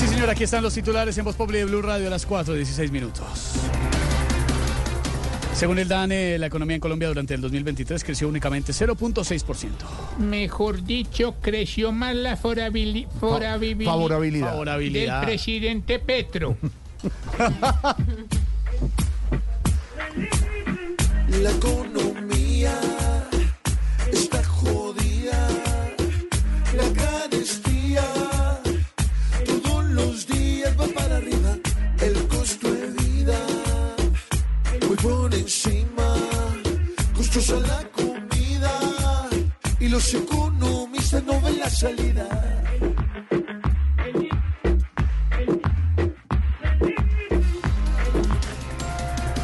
Sí, 0.00 0.06
señor, 0.08 0.30
aquí 0.30 0.44
están 0.44 0.62
los 0.62 0.72
titulares 0.74 1.16
en 1.18 1.24
Voz 1.24 1.36
Populi 1.36 1.58
de 1.58 1.66
Blue 1.66 1.82
Radio 1.82 2.06
a 2.06 2.10
las 2.10 2.24
4, 2.24 2.54
16 2.54 2.90
minutos. 2.90 3.26
Según 5.54 5.78
el 5.78 5.88
DANE, 5.88 6.38
la 6.38 6.46
economía 6.46 6.76
en 6.76 6.80
Colombia 6.80 7.08
durante 7.08 7.34
el 7.34 7.42
2023 7.42 8.02
creció 8.02 8.26
únicamente 8.28 8.72
0.6%. 8.72 9.68
Mejor 10.18 10.82
dicho, 10.82 11.34
creció 11.42 11.92
más 11.92 12.16
la 12.16 12.38
forabili- 12.38 13.06
forabili- 13.20 13.84
Favorabilidad. 13.84 15.20
del 15.20 15.26
presidente 15.28 15.98
Petro. 15.98 16.56
La 21.40 21.52
los 39.90 40.14
economistas 40.14 41.24
no 41.24 41.40
ven 41.40 41.58
la 41.58 41.68
salida. 41.68 42.28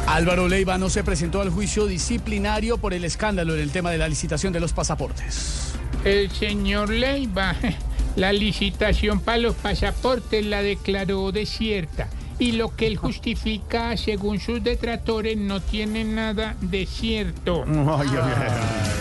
Álvaro 0.07 0.47
Leiva 0.47 0.77
no 0.77 0.89
se 0.89 1.03
presentó 1.03 1.41
al 1.41 1.49
juicio 1.49 1.85
disciplinario 1.85 2.77
por 2.77 2.93
el 2.93 3.03
escándalo 3.03 3.55
en 3.55 3.59
el 3.59 3.71
tema 3.71 3.91
de 3.91 3.97
la 3.97 4.07
licitación 4.07 4.53
de 4.53 4.61
los 4.61 4.71
pasaportes. 4.71 5.73
El 6.05 6.31
señor 6.31 6.89
Leiva, 6.89 7.53
la 8.15 8.31
licitación 8.31 9.19
para 9.19 9.39
los 9.39 9.55
pasaportes 9.55 10.45
la 10.45 10.61
declaró 10.61 11.31
desierta. 11.33 12.07
Y 12.39 12.53
lo 12.53 12.73
que 12.73 12.87
él 12.87 12.95
justifica, 12.95 13.97
según 13.97 14.39
sus 14.39 14.63
detractores, 14.63 15.37
no 15.37 15.59
tiene 15.59 16.05
nada 16.05 16.55
de 16.61 16.85
cierto. 16.85 17.65
Ay, 17.67 18.07
ay, 18.11 18.96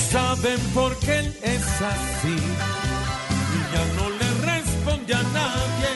saben 0.00 0.58
por 0.74 0.96
qué 0.98 1.18
él 1.18 1.36
es 1.42 1.62
así 1.62 2.36
y 3.56 3.60
ya 3.72 3.84
no 3.96 4.10
le 4.10 4.28
responde 4.52 5.14
a 5.14 5.22
nadie. 5.22 5.90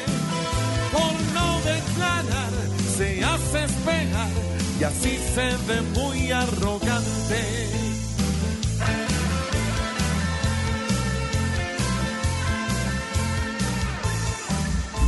Por 0.92 1.12
no 1.34 1.60
declarar 1.60 2.52
se 2.96 3.24
hace 3.24 3.64
esperar 3.64 4.28
y 4.80 4.84
así 4.84 5.18
se 5.34 5.46
ve 5.66 5.80
muy 5.94 6.30
arrogante. 6.30 7.64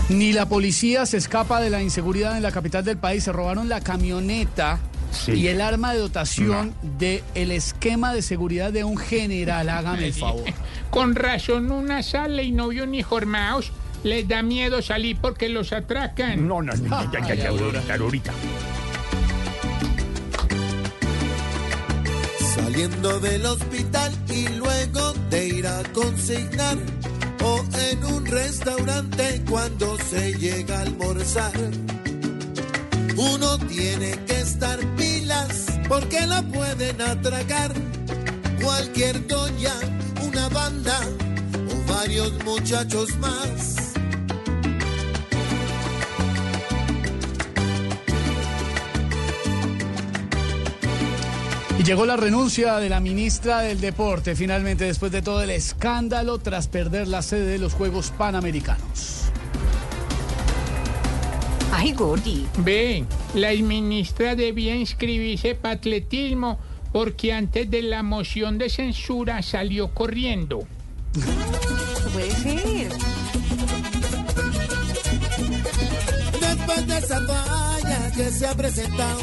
Ni 0.08 0.32
la 0.32 0.46
policía 0.46 1.04
se 1.04 1.16
escapa 1.16 1.60
de 1.60 1.68
la 1.68 1.82
inseguridad 1.82 2.36
en 2.36 2.42
la 2.42 2.52
capital 2.52 2.84
del 2.84 2.96
país. 2.96 3.24
Se 3.24 3.32
robaron 3.32 3.68
la 3.68 3.80
camioneta 3.80 4.78
Sí. 5.10 5.32
y 5.32 5.48
el 5.48 5.60
arma 5.60 5.92
de 5.92 6.00
dotación 6.00 6.74
del 6.98 7.22
el 7.34 7.50
esquema 7.50 8.12
de 8.12 8.22
seguridad 8.22 8.72
de 8.72 8.84
un 8.84 8.96
general. 8.96 9.68
Hágame 9.68 10.06
el 10.06 10.12
favor. 10.12 10.44
Con 10.90 11.14
razón, 11.14 11.70
una 11.72 12.02
sale 12.02 12.44
y 12.44 12.52
no 12.52 12.68
vio 12.68 12.84
uniformados. 12.84 13.72
Les 14.04 14.28
da 14.28 14.42
miedo 14.42 14.82
salir 14.82 15.16
porque 15.20 15.48
los 15.48 15.72
atracan. 15.72 16.46
No, 16.46 16.62
no, 16.62 16.72
no, 16.74 17.12
ya, 17.12 17.20
ya, 17.20 17.34
ya, 17.34 17.34
ya, 17.34 17.48
ahorita, 17.48 17.94
ahorita. 17.94 18.32
Saliendo 22.54 23.20
del 23.20 23.46
hospital 23.46 24.12
y 24.28 24.48
luego 24.48 25.12
de 25.30 25.48
ir 25.48 25.66
a 25.66 25.82
consignar 25.92 26.76
o 27.42 27.64
en 27.90 28.04
un 28.04 28.26
restaurante 28.26 29.42
cuando 29.48 29.96
se 29.98 30.34
llega 30.34 30.78
a 30.78 30.82
almorzar. 30.82 31.52
Uno 33.16 33.58
tiene 33.58 34.10
que 34.26 34.40
estar 34.40 34.78
porque 35.88 36.26
la 36.26 36.42
pueden 36.42 37.00
atracar. 37.00 37.72
Cualquier 38.62 39.26
doña, 39.26 39.72
una 40.26 40.48
banda 40.48 40.98
o 41.70 41.92
varios 41.92 42.32
muchachos 42.44 43.16
más. 43.18 43.94
Y 51.78 51.82
llegó 51.84 52.06
la 52.06 52.16
renuncia 52.16 52.78
de 52.78 52.88
la 52.88 53.00
ministra 53.00 53.60
del 53.60 53.80
Deporte, 53.80 54.34
finalmente, 54.34 54.84
después 54.84 55.12
de 55.12 55.22
todo 55.22 55.42
el 55.42 55.50
escándalo 55.50 56.38
tras 56.38 56.68
perder 56.68 57.06
la 57.06 57.22
sede 57.22 57.46
de 57.46 57.58
los 57.58 57.74
Juegos 57.74 58.12
Panamericanos. 58.16 59.25
Ay, 61.72 61.92
Gordi. 61.92 62.46
Ve, 62.58 63.04
la 63.34 63.52
ministra 63.52 64.34
debía 64.34 64.74
inscribirse 64.74 65.54
para 65.54 65.74
atletismo 65.74 66.58
porque 66.92 67.32
antes 67.32 67.70
de 67.70 67.82
la 67.82 68.02
moción 68.02 68.58
de 68.58 68.70
censura 68.70 69.42
salió 69.42 69.92
corriendo. 69.92 70.66
Puede 72.12 72.30
ser. 72.30 72.92
Después 76.40 76.86
de 76.86 76.98
esa 76.98 77.20
falla 77.26 78.12
que 78.16 78.30
se 78.30 78.46
ha 78.46 78.54
presentado, 78.54 79.20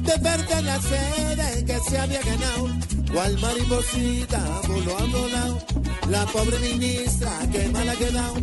de 0.00 0.18
perder 0.18 0.64
la 0.64 0.80
sede 0.80 1.64
que 1.64 1.78
se 1.88 1.98
había 1.98 2.20
ganado, 2.22 2.68
cual 3.12 3.38
mariposita 3.40 4.60
voló 4.66 4.98
a 4.98 5.04
volado, 5.04 5.58
la 6.10 6.26
pobre 6.26 6.58
ministra 6.58 7.30
que 7.52 7.68
mal 7.68 7.88
ha 7.88 7.94
quedado. 7.94 8.34